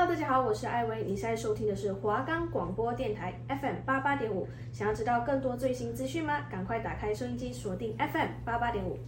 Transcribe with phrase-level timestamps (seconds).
[0.00, 1.04] Hello，大家好，我是艾薇。
[1.04, 4.48] 你现在收听的是华冈广播电台 FM 八八点五。
[4.72, 6.40] 想要知道更多最新资讯吗？
[6.50, 8.98] 赶快打开收音机，锁定 FM 八八点五。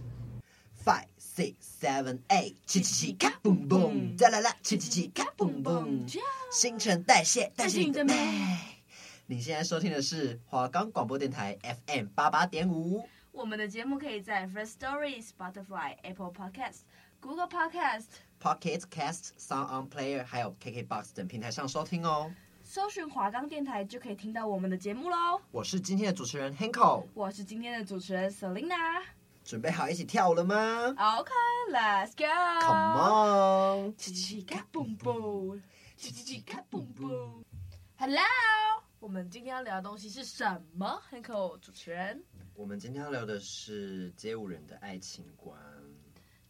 [0.85, 6.07] Five, six, seven, eight，七七七，卡嘣嘣，再来啦，七七七，卡嘣嘣，
[6.51, 8.13] 新陈代谢，代谢你的美。
[9.25, 11.57] 你现在收听的是华冈广播电台
[11.87, 13.03] FM 八八点五。
[13.31, 16.81] 我们的节目可以在 First Story、Spotify、Apple Podcast、
[17.19, 18.05] Google Podcast、
[18.43, 22.29] Pocket Cast、Sound On Player，还有 KKBox 等平台上收听哦。
[22.61, 25.39] 搜寻华冈电台就可以听到我们的节目喽。
[25.49, 29.01] 我是今天的主持人 Hanko，我是今天的主持人 Selina。
[29.45, 30.55] 准备好一起跳舞了吗
[30.89, 32.25] ？OK，Let's go。
[32.67, 35.61] Come on，七七七卡嘣嘣，
[35.95, 37.43] 七七七卡嘣嘣。
[37.95, 38.25] Hello，
[38.99, 42.21] 我们今天要聊的东西是什么？Hanko 主持人。
[42.55, 45.57] 我们今天要聊的是街舞人的爱情观。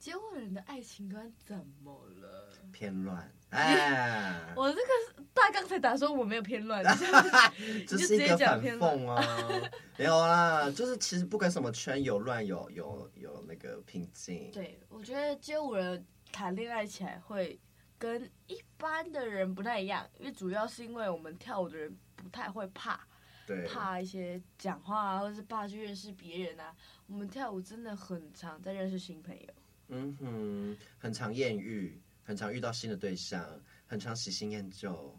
[0.03, 2.51] 街舞人的爱情观怎么了？
[2.73, 4.53] 偏乱 哎！
[4.53, 6.83] 我这个大纲才打说我没有偏乱，
[7.87, 9.23] 这是一个反讽啊！
[9.95, 14.51] 没有啦，就是其实不管什么圈有乱有有有那个平静。
[14.51, 17.57] 对，我觉得街舞人谈恋爱起来会
[17.97, 22.99] 跟一般的人不太一样，因为主要是因为我们跳舞的人不太会怕。
[23.47, 26.75] 对，怕一些讲话啊，或者是怕去认识别人啊。
[27.07, 29.47] 我们跳舞真的很常在认识新朋友。
[29.93, 33.47] 嗯哼，很常艳遇，很常遇到新的对象，
[33.85, 35.17] 很常喜新厌旧。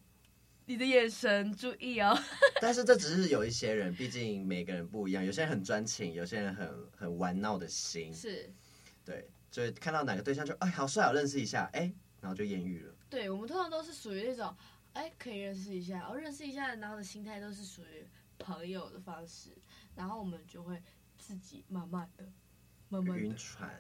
[0.67, 2.19] 你的眼神，注意哦。
[2.61, 5.25] 但是这只是有一些人，毕竟每个人不一样。
[5.25, 8.13] 有些人很专情，有些人很很玩闹的心。
[8.13, 8.53] 是，
[9.05, 12.95] 对，就看到哪个对象就哎好帅，我认识一下，哎，然后就艳遇了。
[13.09, 14.55] 对，我们通常都是属于那种。
[14.95, 18.07] 哎，可以认识一下，哦，认识一下，然后的心态都是属于
[18.39, 19.51] 朋友的方式，
[19.97, 20.81] 然后我们就会
[21.19, 22.25] 自己慢慢的、
[22.89, 23.77] 慢慢的晕船，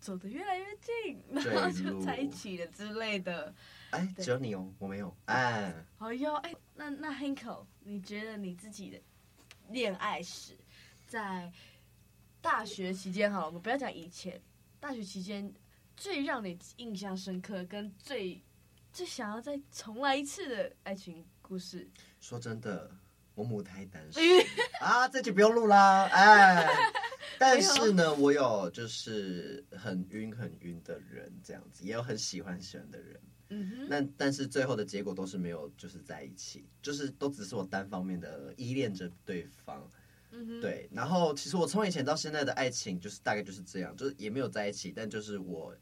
[0.00, 3.54] 走得越来越近，然后就在一起了之类的。
[3.90, 5.14] 哎，只有你哦，我没有。
[5.26, 9.00] 哎，好哟，哎，那那 Hanko，你觉得你自己的
[9.68, 10.56] 恋爱史，
[11.06, 11.52] 在
[12.40, 14.40] 大学期间，好了，我们不要讲以前，
[14.80, 15.52] 大学期间
[15.96, 18.42] 最让你印象深刻跟最。
[18.92, 21.88] 最想要再重来一次的爱情故事。
[22.20, 22.90] 说真的，
[23.40, 24.22] 我母胎单身
[24.82, 26.04] 啊，这就不用录啦。
[26.12, 26.68] 哎，
[27.40, 33.18] 但是呢，我有就是很晕很晕的人，这样子，也有很喜欢喜欢的人。
[33.48, 33.88] 嗯哼。
[33.88, 39.90] 那但是最后的结果都是没有，就是在一起，就是都只是我单方面的依恋着对方。
[40.32, 40.60] 嗯哼。
[40.60, 45.74] 对，然后其实我从以前到现在的爱情，就是大概就是这样，就是也没有在一起，但就是我。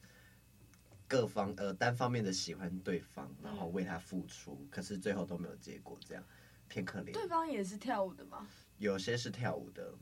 [1.11, 6.23] 各方呃单方面的喜欢对方，然后为他付出，嗯、可是最后都没有结果，这样
[6.69, 7.13] 偏可怜。
[7.13, 8.47] 对方也是跳舞的吗？
[8.79, 9.93] 有些是跳舞的。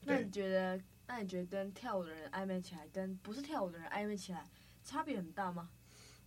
[0.00, 0.80] 那你觉得？
[1.06, 4.44] 那你觉得跟跳舞的人暧昧起来，跟不是跳舞的人暧昧起来，
[4.84, 5.70] 差别很大吗？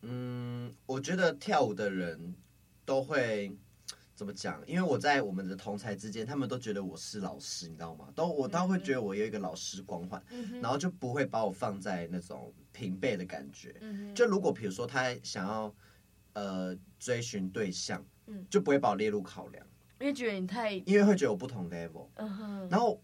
[0.01, 2.35] 嗯，我觉得跳舞的人
[2.85, 3.55] 都会。
[4.13, 4.61] 怎么讲？
[4.67, 8.07] 因为我在我们的同才之间，他们都觉得我是老师，你知道吗？
[8.13, 13.75] 都我倒会觉得我有一个老师光环，嗯、然后就不会把我放在那种平辈的感觉。
[13.81, 15.73] 嗯、就如果比如说他想要
[16.33, 19.65] 呃追寻对象，嗯，就不会把我列入考量，
[20.01, 23.01] 因为觉得你太，因为会觉得我不同 level，嗯、然后。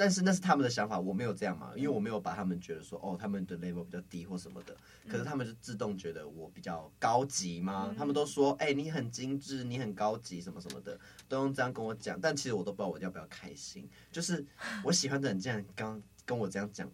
[0.00, 4.72] 但是那是他们的想法，我没有这样嘛，因为我没有把他们觉得说，哦，他们的 level 比较低或什么的，
[5.08, 7.88] 可是他们就自动觉得我比较高级嘛？
[7.90, 10.96] 嗯、他们都说，哎、欸，你很精致，你很高级，什么什么的，
[11.28, 12.16] 都用这样跟我讲。
[12.20, 14.46] 但其实我都不知道我要不要开心，就是
[14.84, 16.88] 我喜欢的人这样刚跟我这样讲，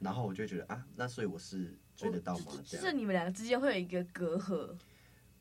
[0.00, 2.46] 然后我就觉得啊，那所以我是追得到吗？
[2.66, 4.74] 这样，就是你们两个之间会有一个隔阂。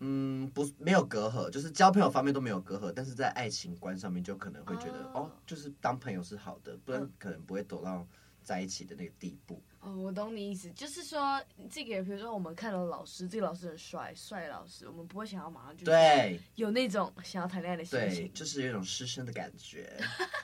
[0.03, 8.05] 嗯，不，没有隔阂，就是交朋友方面都没有隔阂，但是在爱情观上面就可能会觉得，哦，哦，就是当朋友是好的，不然可能不会走到
[8.41, 9.61] 在一起的那个地步。
[9.81, 19.91] 哦，我懂你意思，就是说，这个比如说我们看到老师，这个老师很帅，帅老师，我们不会想要马上就对有那种想要谈恋爱的心情，对，就是有一种师生的感觉。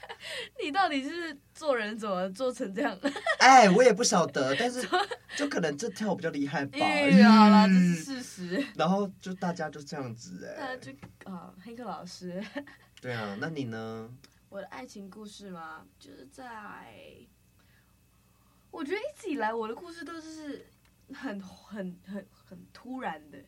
[0.59, 2.99] 你到底是做人怎么做成这样？
[3.37, 4.81] 哎，我也不晓得，但是
[5.35, 6.79] 就可能这跳舞比较厉害吧。
[6.79, 8.67] 好啦，这是事实。
[8.75, 10.91] 然后就大家就这样子哎，就
[11.31, 12.43] 啊，黑客老师。
[12.99, 14.09] 对啊，那你呢？
[14.49, 16.47] 我的爱情故事吗，就是在。
[18.77, 20.63] 我觉得一直以来我的故事都是
[21.11, 23.41] 很很很很突然的，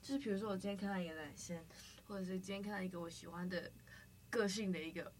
[0.00, 1.60] 就是比如说我今天看到一个男生，
[2.06, 3.68] 或者是今天看到一个我喜欢的
[4.30, 5.12] 个性的一个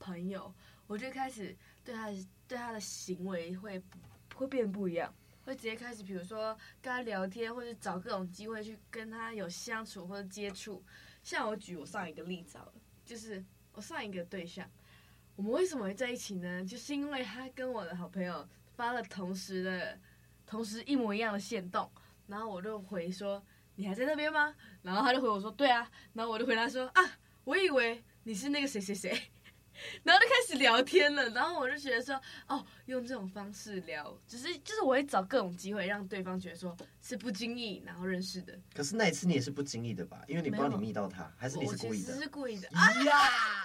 [0.00, 0.52] 朋友，
[0.88, 2.08] 我就开始对他
[2.48, 3.80] 对他的行为会
[4.34, 5.14] 会变不一样，
[5.44, 6.52] 会直接开始比如说
[6.82, 10.84] 跟他聊天，或者找各种机会去跟他有相处或者接触。
[11.22, 12.72] 像我举我上一个例子好了，
[13.04, 13.44] 就是
[13.74, 14.68] 我上一个对象，
[15.36, 16.64] 我们为什么会在一起呢？
[16.64, 18.44] 就是因为他跟我的好朋友。
[18.76, 19.98] 发了同时的，
[20.46, 21.90] 同时一模一样的线动，
[22.26, 23.42] 然后我就回说，
[23.76, 24.54] 你还在那边吗？
[24.82, 27.02] 然后他就回我说对啊，然后我就回答说啊，
[27.44, 29.18] 我以为你是那个谁谁谁。
[30.04, 32.14] 然后就开始聊天了，然后我就觉得说，
[32.46, 38.56] 哦，用这种方式聊，只是就是我会找各种机会让对方觉得说是不经意然后认识的。
[38.72, 40.22] 可是那一次你也是不经意的吧？
[40.28, 42.06] 因为你不知道你密到他，还是你是故意的？
[42.06, 42.68] 我其实是故意的。
[43.04, 43.63] 呀，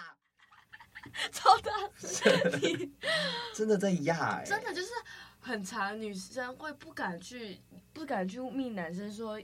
[1.31, 2.31] 超大声！
[3.56, 4.44] 真的在压哎！
[4.46, 4.90] 真的就是
[5.40, 7.60] 很长女生会不敢去
[7.94, 9.40] 不敢去密男生说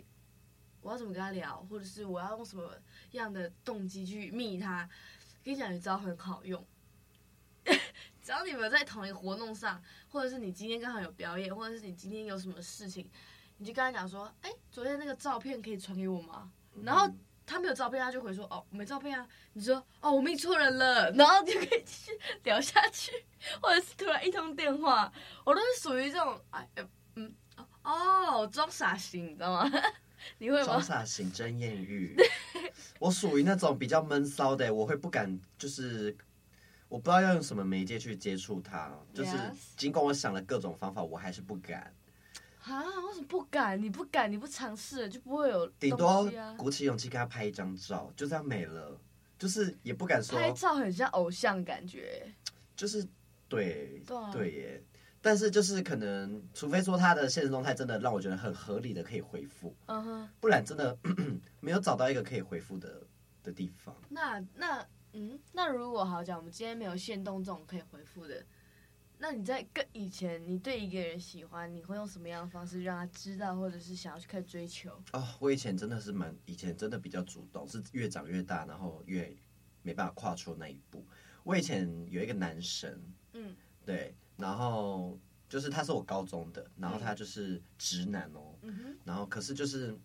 [0.81, 2.77] 我要怎么跟他聊，或者是我要用什么
[3.11, 4.87] 样的动机去密他。
[5.43, 6.65] 跟你讲一招很好用，
[8.21, 13.07] 只要你们在同一个活动上，或者是你今天刚好有表演，或者是你今天有什么事情，
[13.57, 16.51] 你就跟他讲说：“哎，昨天那个照片可以传给我吗？”
[16.83, 17.07] 然后
[17.45, 21.11] 他没有照片，他就回说：“哦，没照片啊。”你说：“哦，我命错人了。
[21.15, 22.11] ”然后就可以继续
[22.43, 23.11] 聊下去，
[23.61, 25.11] 或者是突然一通电话，
[25.43, 26.67] 我都是属于这种哎，
[27.15, 27.33] 嗯，
[27.83, 29.71] 哦，装傻型，你知道吗？
[30.39, 30.65] 你会吗？
[30.65, 32.15] 装傻型真艳遇，
[32.99, 36.15] 我属于那种比较闷骚的，我会不敢，就是
[36.89, 39.37] 我不知道要用什么媒介去接触他，就是
[39.77, 41.93] 尽管我想了各种方法，我还是不敢。
[42.73, 42.83] 啊？
[43.07, 43.81] 为什么不敢？
[43.81, 45.71] 你不敢，你不尝试，就不会有、啊。
[45.79, 48.99] 顶多鼓起勇气跟他拍一张照，就这样没了，
[49.37, 50.37] 就是也不敢说。
[50.39, 52.31] 拍照很像偶像感觉。
[52.75, 53.07] 就是
[53.47, 54.83] 对对、啊、对耶。
[55.21, 60.95] 但是就是可能，除非说他的现实状态真的让我觉得很合理的可以回复嗯哼不然真的
[61.59, 63.01] 没有找到一个可以回复的
[63.41, 63.95] 的地方。
[64.07, 68.45] 那那嗯，那如果好讲，我们今天没有限动这种可以回复的，
[69.17, 74.91] 那你在跟以前，你对一个人喜欢，你会用什么样的方式让他知道，或者是想要去开始追求？
[75.13, 79.35] 哦，我以前真的是蛮，以前真的比较主动，是越长越大，然后越
[79.81, 81.05] 没办法跨出那一步。
[81.43, 83.01] 我以前有一个男神，
[83.33, 84.15] 嗯，对。
[84.37, 85.17] 然后
[85.47, 89.97] 就是他是我高中的，然后他就是直男哦，嗯、然后可是就是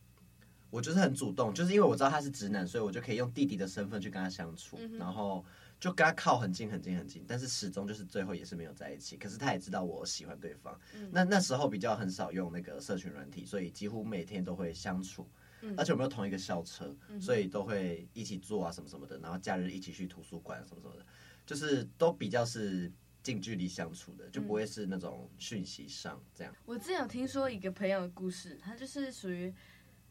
[0.71, 5.45] 我就是很主动，就是因为我知道他是直男，所以我就可以用弟弟的身份去跟他相处，嗯、然后
[5.81, 9.17] 就跟他靠很近很近很近，但是始终就是最后也是没有在一起。
[9.17, 15.27] 可是他也知道我喜欢对方，嗯、那那时候比较很少用那个社群软体，所以几乎每天都会相处，
[15.63, 21.07] 嗯、而且我们有同一个校车，嗯、所以都会一起坐啊什么什么的，然后假日一起去图书馆什么什么的，
[21.47, 22.93] 就是都比较是。
[23.23, 26.51] 近距离相处的就不会是那种讯息上这样。
[26.55, 26.57] 嗯。
[26.65, 29.53] 我之前有听说一个朋友的故事，他就是属于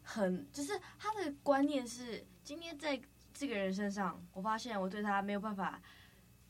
[0.04, 3.02] 很，就是他的观念是，今天在
[3.40, 5.82] 这个人身上，我发现我对他没有办法，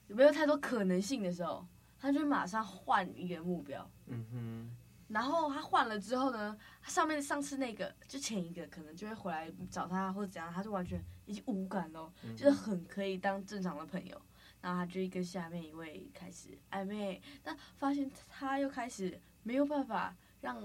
[0.08, 1.64] 没有太多可能性的时候，
[2.00, 3.88] 他就马上换一个目标。
[4.08, 4.76] 嗯哼。
[5.08, 12.36] 然后他换了之后呢，他上面上次那个就前一个可能就会回来找他或者怎样，他就完全已经无感了，嗯。
[12.36, 14.20] 就是很可以当正常的朋友。
[14.60, 20.60] 然后他就跟下面一位开始暧昧，但发现他又开始没有办法让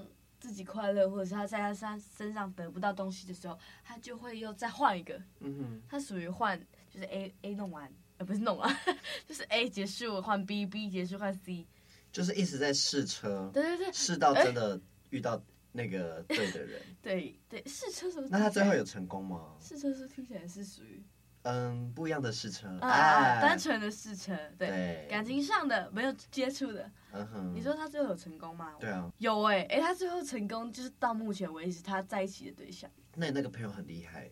[0.44, 5.14] 自己快乐，或者是他在他身身上得不到东西的时候，他就会又再换一个。
[5.40, 6.60] 嗯哼，他属于换，
[6.90, 8.70] 就是 A A 弄完，呃，不是弄完，
[9.26, 11.66] 就是 A 结束换 B，B 结束换 C，
[12.12, 13.50] 就是一直在试车。
[13.54, 15.42] 对对对，试到真的遇到
[15.72, 16.78] 那个对的人。
[17.00, 18.26] 对对，试车时候。
[18.28, 19.56] 那他最后有成功吗？
[19.62, 21.02] 试车时候听起来是属于。
[21.44, 26.90] 嗯，不一样的试车啊，哎、单纯的试车，对，感情上的没有接触的。
[27.12, 28.74] 嗯哼，你说他最后有成功吗？
[28.80, 32.90] 对啊，有哎、欸，哎、欸，他最后成功就是到目前为止他在一起的对象。
[33.14, 34.30] 那你那个朋友很厉害，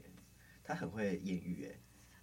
[0.64, 1.78] 他很会艳遇哎。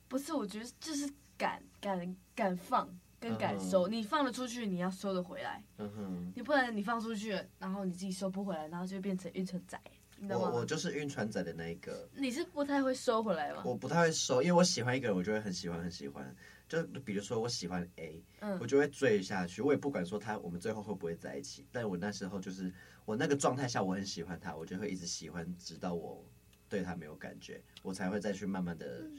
[0.07, 5.63] 不是，我觉得就是敢敢敢放跟敢收，你放得出去，你要收得回来。
[5.77, 9.79] 嗯哼，你不能你放出去，然后你自己收不回来，然后就变成运城仔。
[10.27, 12.09] 我我就是晕船仔的那一个。
[12.15, 13.63] 你是不太会收回来吗？
[13.65, 16.35] 我不太会收，因为我喜欢一个人，我就会很喜欢很喜欢。
[16.67, 19.61] 就比如说我喜欢 A，嗯，我就会追下去。
[19.61, 22.71] 我也不管说他我们最后会不会在一起，但我那时候就是
[23.05, 26.23] 我那个状态下，我很喜欢他，我就会一直喜欢，直到我
[26.67, 29.09] 对他没有感觉，我才会再去慢慢的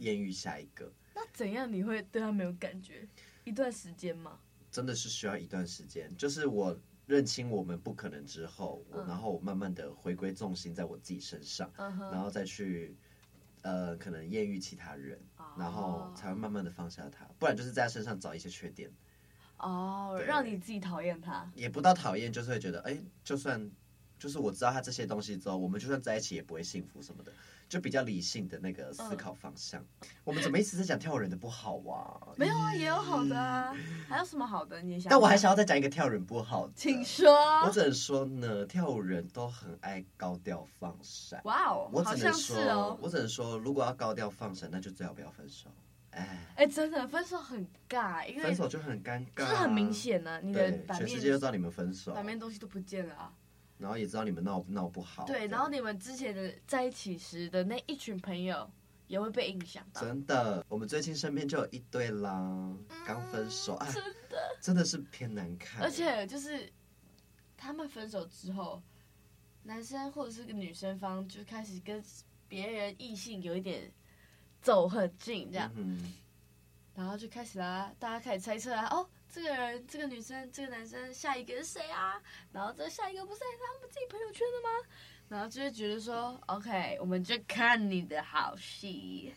[0.00, 0.84] 艳遇下一个。
[0.84, 3.08] 嗯，那怎样你会对他没有感觉？
[3.44, 4.38] 一段时间吗？
[4.70, 6.78] 真的是需要一段时间，就是我。
[7.08, 11.72] 认清我们不可能之后，我然后我慢慢的回归重心在我自己身上，
[12.12, 12.94] 然后再去，
[13.62, 15.18] 呃，可能艳遇其他人，
[15.56, 18.92] 然后才会慢慢的放下他，不然就是在他身上找一些缺点，
[19.56, 20.26] 哦，对。
[20.26, 23.70] 让你自己讨厌他，也不到讨厌，就是会觉得，哎，就算，
[24.18, 27.32] 就是我知道他这些东西之后，我们就算在一起也不会幸福什么的。
[27.68, 29.80] 就比较理性的那个思考方向。
[29.80, 32.32] 嗯、我们怎么一直在讲跳人的不好啊？
[32.36, 33.74] 没有啊，也有好的啊。
[34.08, 34.80] 还有什么好的？
[34.80, 35.10] 你也想？
[35.10, 36.72] 但我还想要再讲一个跳人不好的。
[36.74, 37.30] 请说。
[37.64, 41.40] 我只能说呢，跳舞人都很爱高调放闪。
[41.44, 45.68] 哇哦，我只能说，哦、我只能说，如果要高调放闪，那就最好不要分手。
[46.10, 50.40] 哎哎，真的分手很尬，因为分手就很尴尬，就是很明显呢、啊。
[50.42, 53.30] 你的全世界都知道你们分手，版面东西都不见了啊。
[53.78, 55.24] 然后也知道你们闹闹不好。
[55.24, 58.68] 对，然后你们之前的在一起时的那一群朋友
[59.06, 60.00] 也会被影响到。
[60.00, 62.74] 真的，我们最近身边就有一对啦，
[63.06, 65.82] 刚分手，啊，真的真的是偏难看。
[65.82, 66.70] 而且就是
[67.56, 68.82] 他们分手之后，
[69.62, 72.02] 男生或者是个女生方就开始跟
[72.48, 73.92] 别人异性有一点
[74.60, 76.12] 走很近，这样，嗯、
[76.98, 79.08] 然后就开始啦，大家开始猜测啊，哦。
[79.30, 82.20] 这个人，这个女生，这个男生，下一个是谁啊？
[82.50, 84.88] 然后这下一个不是他们自己朋友圈的吗？
[85.28, 89.32] 然后就会觉得说，OK，我们就看你的好戏。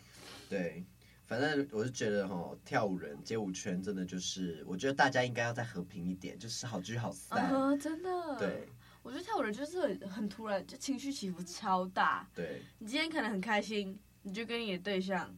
[0.48, 0.84] 对，
[1.26, 7.52] 反正我是觉得哈，跳舞人、街舞圈真的就是，我觉得大家应该要再和平一点，就是好聚好散。
[7.52, 8.36] Uh-huh, 真的。
[8.38, 8.66] 对，
[9.04, 12.28] 我觉得跳舞人就是很很突然，就情绪起伏超大。
[12.34, 15.32] 对，你今天可能很开心，你就跟你的对象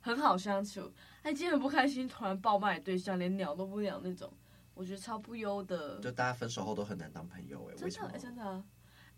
[0.00, 0.92] 很好相处。
[1.22, 4.32] 他今天很不开心，突然爆骂对象，连鸟都不鸟那种，
[4.74, 6.00] 我觉得超不优的。
[6.00, 8.10] 就大家分手后都很难当朋友哎，为什么？
[8.18, 8.62] 真的，哎、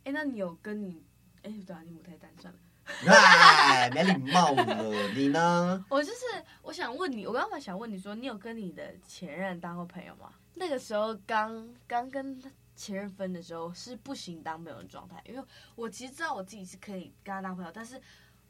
[0.04, 1.02] 欸，那你有跟你，
[1.42, 2.60] 哎、欸，对啊，你母胎单算了。
[3.08, 5.82] 哎，没礼貌了，你呢？
[5.88, 6.18] 我就是，
[6.60, 10.30] 我想问你，我刚刚想问你说，你有跟你的前任当过朋友吗？
[10.56, 12.38] 那个时候刚刚跟
[12.76, 15.42] 前任分的时候是不行当朋友的状态，因为
[15.74, 17.98] 我其实知道我自己是可以跟他当朋友，但是。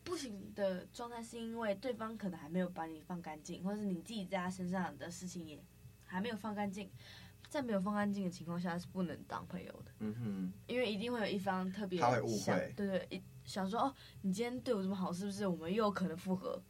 [0.04, 5.58] 不行的状态是因为对方可能还没有把你放干净，或者是你自己在他身上的事情也
[6.04, 6.90] 还没有放干净，
[7.48, 9.90] 在没有放干净的情况下是不能当朋友的。
[10.00, 16.62] 嗯哼，因为一定会有一方特别他会误会，对对，一想说哦，你今天对我这么好，是不是我们又有可能复合？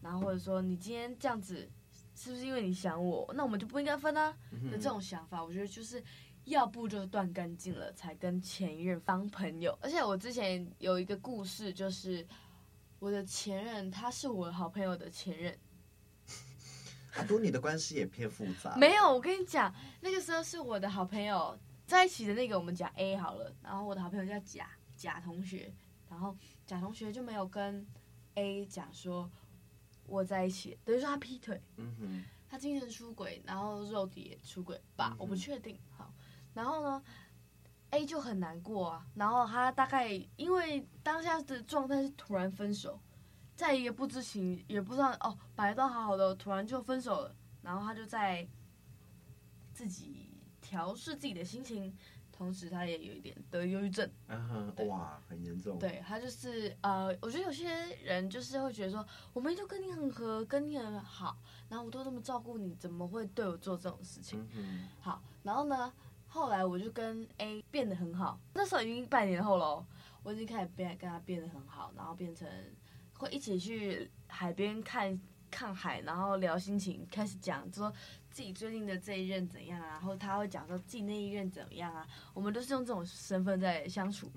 [0.00, 1.68] 然后或者说你今天这样子，
[2.14, 3.30] 是不是因为你想我？
[3.36, 4.34] 那我们就不应该分啊？
[4.70, 6.02] 的这种想法，我觉得就是
[6.44, 9.78] 要不就断干净了，才跟前一任当朋友。
[9.82, 12.26] 而且我之前有一个故事，就是。
[13.00, 15.58] 我的前任，他是我好朋友的前任。
[17.14, 18.76] 阿 多，你的关系也偏复杂。
[18.76, 23.52] 没有，我跟你讲，那个时候是我的好朋友在一起的那个，我们讲 A 好了。
[23.62, 25.74] 然后我的好朋友叫贾贾同学，
[26.08, 27.84] 然后贾同学就没有跟
[28.34, 29.28] A 讲说
[30.06, 31.60] 我在一起，等于说他劈腿。
[31.76, 32.24] 嗯哼。
[32.50, 35.78] 他精神出轨，然后肉体也出轨吧，嗯，我不确定。
[35.96, 36.12] 好，
[36.52, 37.00] 然后呢
[37.90, 43.00] ？A 就很难过啊，然后他大概因为当下的状态是突然分手，
[43.56, 48.46] 在一个不知情也不知道哦，本来都好好的，突然就分手了，然后他就在
[49.72, 51.92] 自己调试自己的心情，
[52.30, 54.08] 同时他也有一点得忧郁症。
[54.28, 55.78] 嗯哼，哇，很严重。
[55.78, 61.36] 对，他就是呃，我觉得有些人就是会觉得说，我明明就跟你很合，跟你很好，
[61.68, 64.46] 然后我都这么照顾你，怎么会对我做这种事情？
[64.54, 65.92] 嗯，好，然后呢？
[66.32, 69.84] 后来我就跟 A 变得很好，那时候已经半年后喽，
[70.22, 72.48] 我已经开始变跟他变得很好，然后变成
[73.18, 75.20] 会一起去海边看
[75.50, 77.92] 看海，然后聊心情，开始讲说
[78.30, 84.30] 自己最近的这一任怎样啊，然后他会讲说自己那一任怎么样啊，我们都是用这种身份在相处，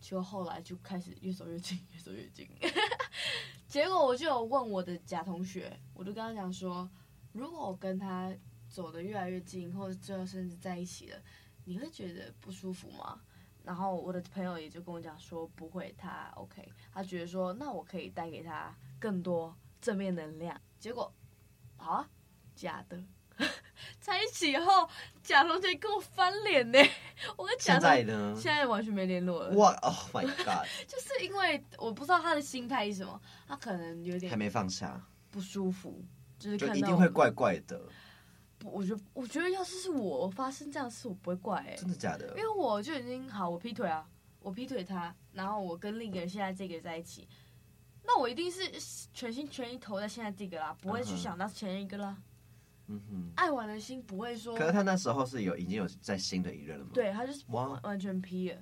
[0.00, 2.48] 就后来就开始越走越近，越走越近，
[3.68, 6.88] 结果我就有问我的假同学，我就跟他讲说，
[7.32, 8.34] 如果我跟他。
[8.76, 11.18] 走得越来越近，或者最后甚至在一起了，
[11.64, 13.18] 你会觉得不舒服吗？
[13.64, 20.60] 然后我的朋友也就跟我讲说不会，他 OK，他觉得说那我可以带给他更多正面能量。
[20.78, 21.10] 结果，
[21.78, 22.10] 好啊，
[22.54, 23.02] 假的，
[23.98, 24.86] 在一起以后，
[25.22, 26.78] 假同学跟我翻脸呢。
[27.34, 29.56] 我跟假在呢现在完全没联络了。
[29.56, 30.66] 哇，Oh my God！
[30.86, 33.18] 就是因为我不知道他的心态是什么，
[33.48, 36.04] 他可能有点还没放下，不舒服，
[36.38, 37.80] 就是就一定会怪怪的。
[38.64, 41.76] 我觉得，我觉得要是是我发生这样的事，我不会怪哎、欸。
[41.76, 42.28] 真的假的？
[42.36, 44.08] 因为我就已经好，我劈腿啊，
[44.40, 47.28] 我劈腿他，然后我跟另一个人现在这个在一起，
[48.04, 48.62] 那我一定是
[49.12, 52.16] 全心全意投在现在这个啦，不会去想到前一个啦。
[52.86, 53.30] 嗯哼。
[53.36, 54.56] 爱玩的心不会说。
[54.56, 56.90] 可是他那时候是有已经有在新的一任了吗？
[56.94, 58.58] 对，他就是完完全劈了。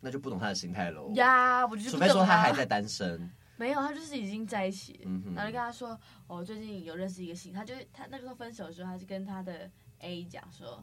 [0.00, 1.10] 那就不懂他的心态喽。
[1.14, 3.30] 呀，我就除非说他还在单身。
[3.60, 5.88] 没有，他就是已经在一起，嗯、然后就跟他说，
[6.26, 10.82] 我、哦、最近有认识一个新，他就他那个时候分手的时候，他就跟他的 A 讲说，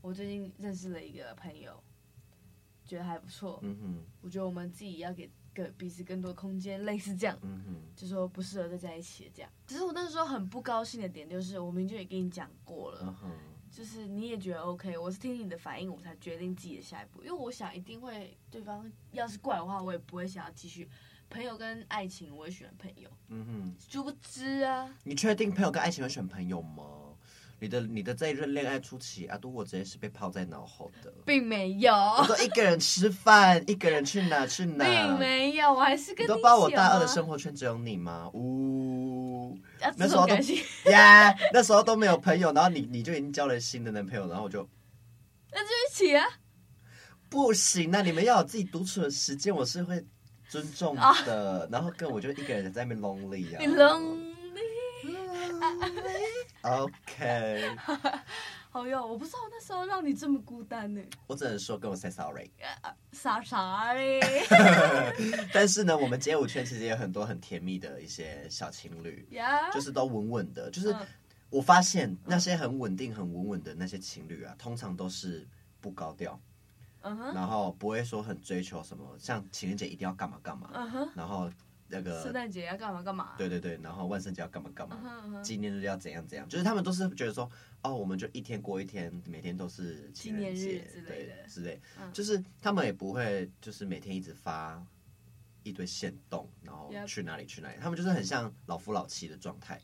[0.00, 1.82] 我最近认识了一个朋友，
[2.84, 9.50] 觉得还不错，嗯哼，我觉得我们自己要给个彼此更多空间，类似这样，嗯哼，就说不适合再在一起这样。
[9.66, 13.32] 只是我那时候很不高兴的点就是，我明明就也跟你讲过了，嗯，
[13.68, 20.88] 就是你也觉得 OK，我是听你的反应，我才决定自己的下一步，因为我想一定会对方要是怪的话，我也不会想要继续。
[21.32, 23.08] 朋友跟爱情，我也喜欢朋友。
[23.28, 24.88] 嗯哼，殊不知啊。
[25.02, 26.84] 你确定朋友跟爱情会选朋友吗？
[27.58, 31.94] 你的你的这一任恋爱初期，阿杜我直接是被抛在脑后的，并没有。
[31.94, 38.28] 我都一个人吃饭，一个人去哪去哪，并没有，我还是跟你，你都把我大二的生活圈只有你吗？
[38.34, 40.40] 呜、啊，那时候都呀，
[41.30, 44.68] yeah, 那时候都没有朋友，然后你你就已经交了新的男朋友，然后我就
[45.52, 46.26] 那就一起啊。
[47.28, 50.04] 不行，啊你们要有自己独处的时间，我是会
[50.52, 51.02] 尊重的。
[51.02, 53.58] 啊、然后跟我就一个人在那边 lonely 啊。
[53.58, 54.32] 你 lonely。
[56.60, 57.70] OK。
[58.68, 61.00] 好哟，我不知道那时候让你这么孤单呢。
[61.26, 62.50] 我只能说跟我 say sorry。
[63.12, 64.20] sorry。
[65.52, 69.26] 但是呢，我们街舞圈其实也有很多很甜蜜的一些小情侣?
[69.72, 70.70] 就是都稳稳的。
[70.70, 70.94] 就是
[71.50, 75.46] 我发现那些很稳定、很稳稳的那些情侣啊，通常都是
[75.80, 76.38] 不高调
[77.02, 77.34] ，uh.
[77.34, 81.08] 然后不会说很追求什么，像情人节一定要干嘛干嘛，uh.
[81.14, 81.50] 然后。
[81.94, 83.34] 那个圣诞节要干嘛干嘛？
[83.36, 85.42] 对对对，然后万圣节要干嘛干嘛？
[85.42, 86.48] 纪念日要怎样怎样？
[86.48, 87.46] 就是他们都是觉得说，
[87.82, 91.78] 哦，我们就一天过一天，每天都是情人节之类的之类。
[92.10, 94.82] 就是他们也不会，就是每天一直发
[95.64, 97.76] 一堆线动，然后去哪里去哪里。
[97.78, 99.78] 他们就是很像老夫老妻的状态，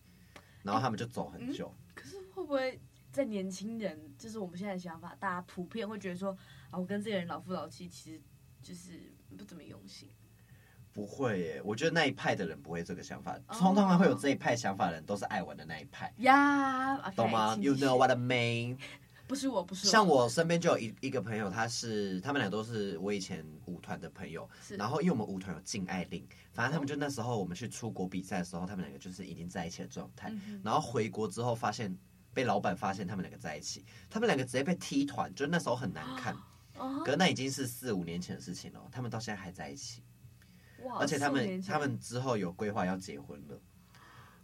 [0.62, 1.70] 然后他们就走很久。
[1.94, 2.80] 可是会不会
[3.12, 6.34] 在年轻人，就是我们现在的想法，大家普遍会觉得说，
[6.70, 8.20] 啊，我跟这个人老夫老妻，其实
[8.62, 10.08] 就是不怎么用心。
[10.92, 13.38] 不会耶，我觉得那一派的人不会这个想法。
[13.50, 16.12] 通常会有这一派想法的人，都是爱玩的那一派。
[16.18, 18.78] 呀，懂吗？You know what I mean？
[19.28, 19.90] 不是我，不是我。
[19.92, 24.48] 像我身边就有一一个朋友，他是他们俩都是我以前舞团的朋友。
[24.60, 30.30] 是然后因为我们舞团有禁爱令，反正他们就那时候我们去出国比赛的时候，他们两个就是已经在一起的状态。
[30.48, 31.96] 嗯、然后回国之后发现
[32.34, 36.34] 被老板发现他们两个在一起，他们两个直接被踢团，就那时候很难看。
[36.78, 40.02] 哦、可是那已经是四五年前的事情了，他们到现在还在一起。
[40.99, 43.61] 而且他们他们之后有规划要结婚了，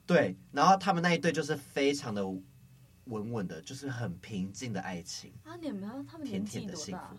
[0.05, 5.33] 对，然后他们那一对就是非常的稳稳的，就是很平静的爱情。
[5.45, 5.55] 啊。
[5.57, 7.17] 你们他们甜甜的幸福。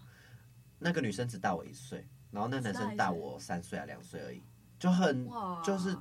[0.77, 4.43] 那个女生只大我一岁，然后那男生大我三岁啊两岁而已，
[4.77, 5.25] 就很
[5.63, 5.95] 就是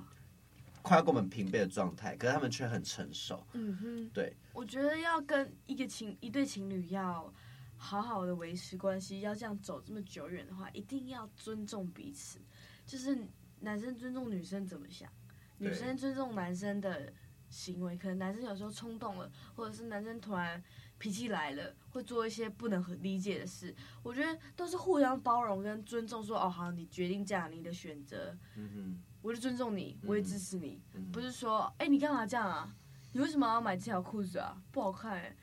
[0.82, 3.46] 快要跟我们平辈的状态，可是他们却很成熟。
[3.52, 7.32] 嗯哼，对，我觉得要跟一个情一对情侣要
[7.76, 12.40] 好好的维持关系，要这样走这么久远的话，一定要尊重彼此。
[12.86, 13.26] 就是
[13.60, 15.10] 男生尊重女生怎么想，
[15.58, 17.12] 女生尊重男生的
[17.48, 17.96] 行为。
[17.96, 20.62] 可能男生有时候冲动了，或者是男生突然
[20.98, 23.74] 脾气来了，会做一些不能很理解的事。
[24.02, 26.36] 我觉得都是互相包容跟尊重说。
[26.36, 30.82] 说哦好，你决定这样，你的选择，嗯，我就尊重你，我也支持你。
[30.94, 32.74] 嗯、不是说哎、欸、你干嘛这样啊？
[33.12, 34.60] 你为什么要买这条裤子啊？
[34.72, 35.36] 不好看哎、欸，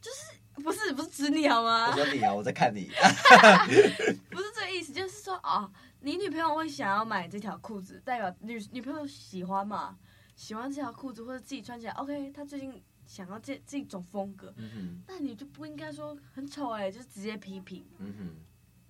[0.00, 1.88] 就是不是不是指你好吗？
[1.90, 2.90] 我说你啊，我在看你。
[4.30, 5.62] 不是这个意思，就是说啊。
[5.62, 5.72] 哦
[6.04, 9.96] 你女朋友会想要买这条裤子，代表女女朋友喜欢嘛？
[10.34, 12.32] 喜欢这条裤子或者自己穿起来，OK？
[12.32, 17.86] 她最近想要这这种风格，嗯、那你就不应该说很丑哎、欸，就直接批评。
[17.98, 18.34] 嗯、哼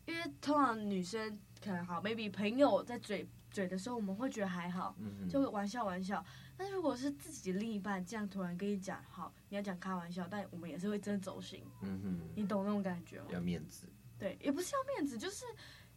[0.07, 4.97] 因为通常女生可能好，maybe 朋友在嘴嘴的时候，我们会觉得还好，
[5.31, 6.25] 就会玩笑玩笑。
[6.57, 11.63] 但是如果是自己的另一半这样突然跟你讲，好，你要讲开玩笑，但我们也是会真的走心。
[11.83, 13.27] 嗯、哼你懂那种感觉吗？
[13.31, 13.87] 要面子。
[14.19, 15.45] 对，也不是要面子，就是。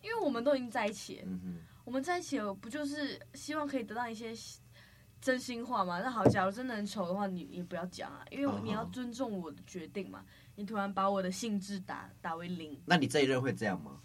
[0.02, 4.36] 因为我们都已经在一起了，嗯、哼我们在一起了，不就是希望可以得到一些
[5.20, 6.00] 真心话吗？
[6.00, 10.20] 那好，假如真的很丑的话，你也不要讲啊，因为你要尊重我的决定嘛。
[10.20, 14.00] 哦、你突然把我的兴致打打为零，那你这一任会这样吗？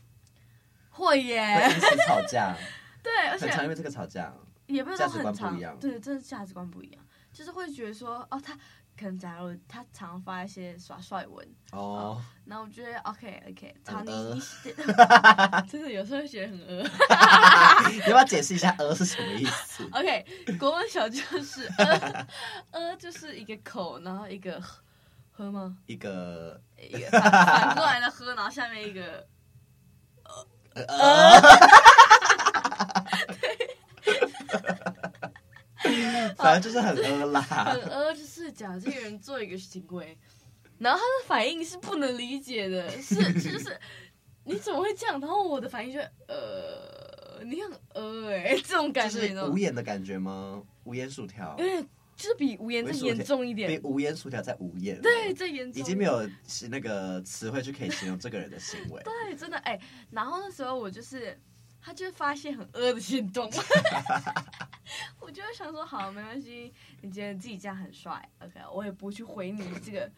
[0.88, 2.56] 会耶，会一起吵架。
[3.02, 4.32] 对，而且常因为这个吵架，
[4.66, 8.58] 也不是说很常，对，真的价值观不一样，就是会觉得说，哦，他。
[8.98, 12.66] 可能假如他常发一些耍帅文哦，那、oh.
[12.66, 14.42] 我觉得 OK OK，常你你
[15.70, 16.82] 真的有时候会觉得很呃。
[17.90, 19.88] 你要不要解释一下“呃”是什么意思？
[19.96, 20.26] OK，
[20.58, 22.26] 国文小就是“呃
[22.72, 24.60] 呃”就是一个口，然后一个
[25.32, 25.78] “喝”吗？
[25.86, 29.26] 一个一个反，过来的“喝”，然后下面一个
[30.28, 30.46] “鹅”。
[36.36, 40.16] 反正就是很恶啦，很恶，就是假如这个人做一个行为，
[40.78, 43.78] 然后他的反应是不能理解的，是就是
[44.44, 45.18] 你怎么会这样？
[45.18, 50.62] 然后我的反应就是呃，你很呃哎、欸， 这种感觉，是无言的感觉吗？
[50.84, 51.82] 无言薯条，因为
[52.14, 56.28] 就是比无言再严重一点，比无言薯条再无言，对，再严重，已经没有
[56.68, 61.40] 那个词汇去可以形容这个人的行为， 对，真的哎、欸，然后那时候我就是。
[61.80, 63.50] 他就会发现很恶的行动，
[65.20, 70.10] 我就会想说好，没关系，你觉得自己这样很帅，OK，我也不去回你这个，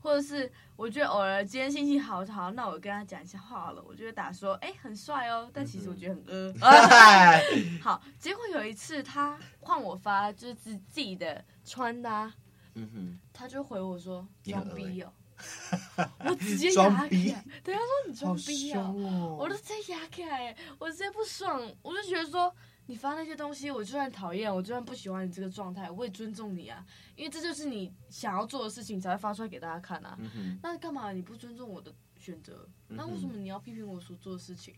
[0.00, 6.54] 或者是我觉得偶尔今天心情好好，那我跟他讲一下话好了，我就会打说，哎、欸，很帅哦，但其实我觉得很恶。
[7.82, 12.32] 好，结果有一次他换我发，就是自自己的穿搭，
[12.74, 15.12] 嗯哼，他就回我说装逼哦。
[16.24, 18.80] 我直接压起来，等下说你装逼啊！
[18.82, 22.54] 哦、我都直接压起来，我直接不爽，我就觉得说
[22.86, 26.84] 你发那些东西，我就算讨厌，我就算不喜欢你这个状态，我也尊重你啊，
[27.16, 30.18] 因为这就是你想要做的事情，才会发出来给大家看啊。
[30.34, 32.68] 嗯、那干嘛你不尊重我的选择。
[32.88, 34.74] 那为什么你要批评我所做的事情？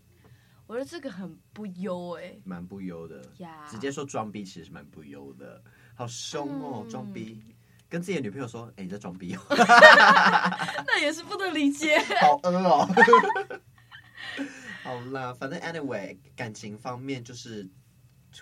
[0.69, 3.21] 我觉得这个很不优哎，蛮不优的。
[3.69, 5.63] 直接说装逼其实是蛮不优的，
[5.95, 7.43] 好凶哦，装、嗯、逼，
[7.93, 9.41] 跟自己的女朋友说，哎、欸，你在装逼哦，
[10.87, 12.89] 那也是不能理解， 好恶哦。
[14.83, 17.69] 好啦，反正 anyway，感情方面就是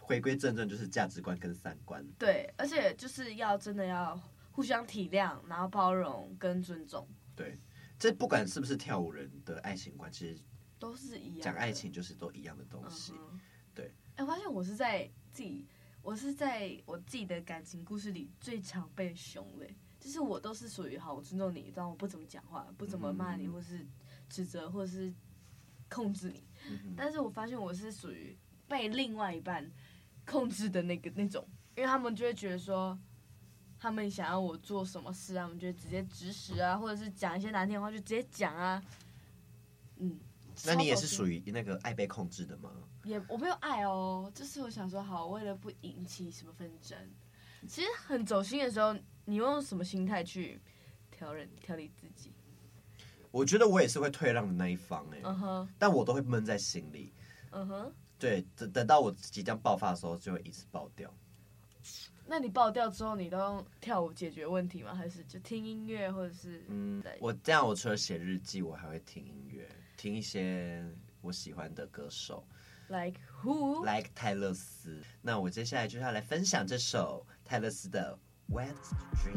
[0.00, 2.06] 回归正正，就是价值观跟三观。
[2.16, 4.16] 对，而且就是要真的要
[4.52, 7.08] 互相体谅，然后包容跟尊重。
[7.34, 7.58] 对，
[7.98, 10.38] 这不管是不是跳舞人的爱情观，其实。
[10.78, 13.40] 都是一样，讲爱情就是都一样的东西，嗯、
[13.74, 13.86] 对。
[14.14, 15.66] 哎、欸，我发现我是在自己，
[16.02, 23.86] 我是在我自己的感情故事里最常被凶嘞，就是我都是属于好，我尊重你，但我不怎么讲话，不怎么骂你，或是
[24.28, 25.12] 指责，或是
[25.88, 26.42] 控制你。
[26.68, 28.36] 嗯、但是我发现我是属于
[28.66, 29.70] 被另外一半
[30.24, 32.98] 控制的那个那种，因为他们就会觉得说，
[33.78, 38.82] 他们想要我做什么事啊，他们就会直接指使啊，或者是讲一些难听的话就直接讲啊，
[39.98, 40.18] 嗯。
[40.66, 42.70] 那你也是属于那个爱被控制的吗？
[43.04, 46.98] 也我没有爱哦，就是我想说好，为了不引起什么纷争，
[47.68, 50.60] 其实很走心的时候，你用什么心态去
[51.10, 52.32] 调人调理自己？
[53.30, 55.68] 我觉得我也是会退让的那一方哎、欸，uh-huh.
[55.78, 57.12] 但我都会闷在心里。
[57.52, 61.12] 嗯哼，对，等等到我即将爆发的时候，就会一次爆掉。
[62.26, 64.94] 那你爆掉之后，你都用跳舞解决问题吗？
[64.94, 66.64] 还是就听音乐，或者是？
[66.68, 69.68] 嗯，我这样，我除了写日记，我还会听音乐。
[69.96, 70.84] 听一些
[71.20, 72.46] 我喜欢的歌手
[72.90, 75.00] ，Like who？Like 泰勒斯。
[75.22, 78.18] 那我接下来就是要来分享这首泰勒斯的
[78.54, 78.74] 《Wet
[79.14, 79.36] Dreams》。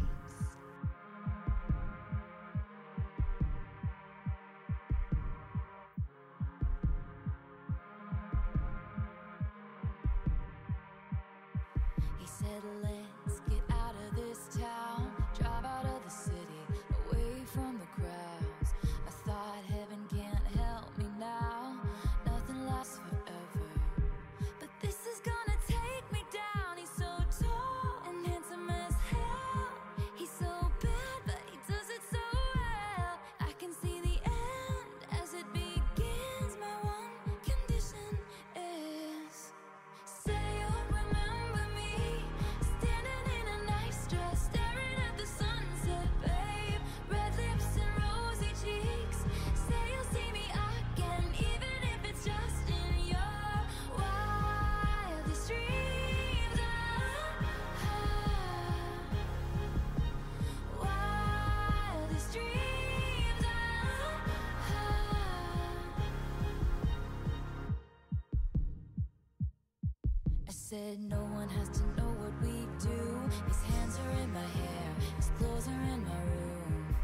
[70.74, 73.02] Said no one has to know what we do.
[73.48, 76.96] His hands are in my hair, his clothes are in my room.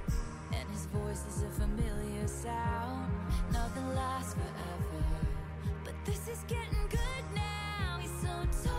[0.53, 3.13] And his voice is a familiar sound.
[3.53, 5.05] Nothing lasts forever.
[5.85, 7.99] But this is getting good now.
[8.01, 8.78] He's so tall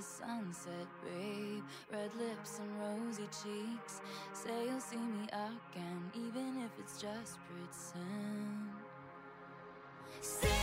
[0.00, 1.62] the sunset, babe.
[1.92, 4.00] Red lips and rosy cheeks.
[4.32, 8.70] Say you'll see me again, even if it's just pretend.
[10.22, 10.59] Say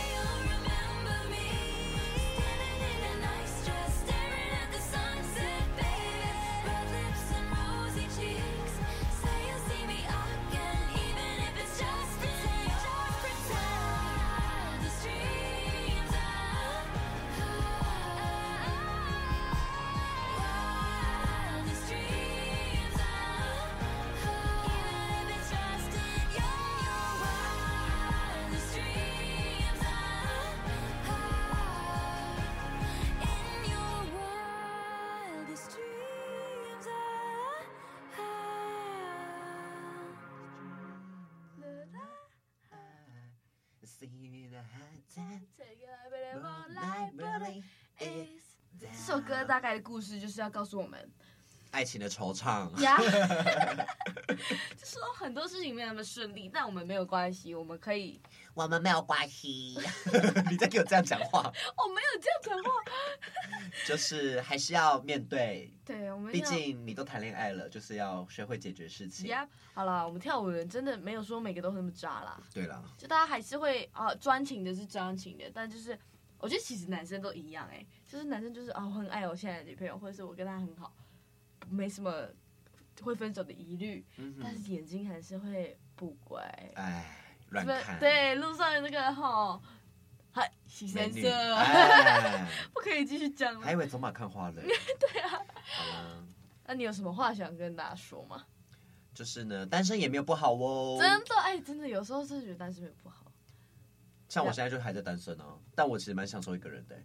[48.80, 51.10] 这首歌大概的故事就是要告诉我们。
[51.70, 52.96] 爱情的惆怅呀，
[54.74, 58.18] 就说很多事情没有那么顺利，但我们没有关系，我们可以，
[58.54, 59.78] 我们没有关系。
[60.48, 61.52] 你在给我这样讲话？
[61.76, 62.70] 我没有这样讲话，
[63.86, 65.72] 就是还是要面对。
[65.84, 69.26] 对，我们毕竟你都谈恋爱了，就是要学会解决事情。
[69.28, 72.40] 呀，好了，我们跳舞的人真的没有说每个都那么渣啦。
[72.52, 75.98] 对啦，就大家还是会啊，专情的是专情的，但就是
[76.38, 80.94] 我觉得其实男生都一样哎、欸，就是男生就是啊，我很爱我现在的女朋友，或者是我跟他很好。
[81.70, 82.26] 没什么
[83.02, 86.40] 会分手的疑虑，嗯、但是眼睛还是会不乖。
[86.76, 87.04] 哎，
[87.50, 87.98] 乱看。
[87.98, 89.60] 对，路上的那个哈，
[90.38, 91.22] 嗨，洗先生，
[92.72, 93.60] 不可以继续讲了。
[93.60, 94.54] 还以为走马看花了。
[94.62, 95.30] 对啊。
[95.30, 96.24] 好了。
[96.64, 98.44] 那你有什么话想跟大家说吗？
[99.12, 100.96] 就是呢，单身也没有不好哦。
[101.00, 103.26] 真的，哎，真的，有时候真的觉得单身没有不好。
[104.28, 106.96] 像我现在就还在单身哦，但我其实蛮享受一个人的。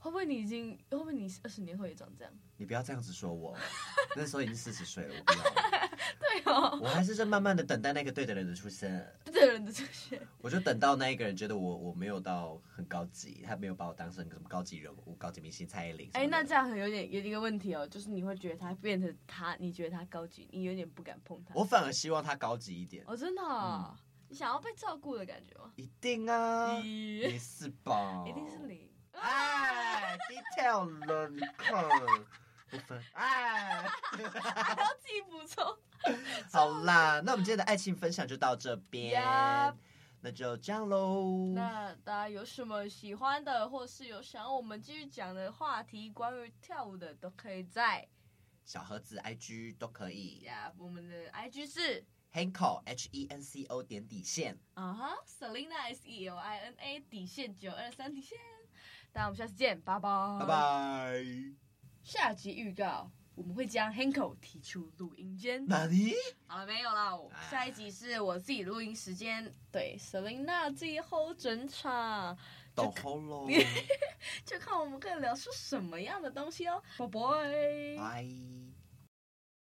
[0.00, 0.76] 会不会你已经？
[0.90, 2.32] 会不会你二十年后也长这样？
[2.56, 3.56] 你不要这样子说我，
[4.16, 5.44] 那时候已经四十岁了，我不要。
[6.20, 9.06] 对哦，我还是在慢慢的等待那个对的人的出现。
[9.24, 16.08] 对的人的出现，我就等到那一个人觉得我我没有到很高级，他没有把我当成什么高级人物、高级明星蔡依林。
[16.14, 21.54] 哎，那这样很有点有一个问题哦，就是你会觉得他变成他，你觉得他高级，你有点不敢碰他。
[21.54, 23.04] 我反而希望他高级一点。
[23.06, 25.72] 哦，真的、哦，嗯、你想要被照顾的感觉吗？
[25.76, 28.24] 一定啊，你是吧？
[28.28, 28.79] 一定是你。
[30.40, 31.84] 哎，detail 了，你看，
[32.70, 35.64] 不分，哎，还要自己补充。
[36.52, 39.76] 好啦，那我们今天的爱情分享就到这边，Yep.
[40.22, 41.52] 那就这样喽。
[41.54, 48.06] 那大家有什么喜欢的，或是有想要我们继续讲的话题，关于跳舞的，都可以在
[48.64, 50.40] 小盒子 IG 都可以。
[50.40, 54.58] 呀，我们的 IG 是 Henco H E N C O 点底线。
[54.74, 58.38] 啊哈，Selina S E L I N A 底线九二三底线。
[59.12, 60.08] 那我们下次见，拜拜。
[60.40, 61.24] 拜拜。
[62.02, 65.66] 下集预告：我们会将 Hanko 提出录音间。
[65.66, 66.14] 哪里？
[66.46, 67.28] 好了，没有了。
[67.50, 72.36] 下一集是我自己录音时间，对，Selina 自己 hold 整场。
[72.74, 73.48] 到 hold 咯。
[74.46, 76.82] 就看我们可以聊出什么样的东西哦。
[76.96, 77.20] 拜拜。
[77.98, 78.59] 拜。